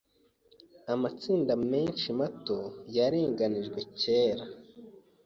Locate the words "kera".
3.99-4.45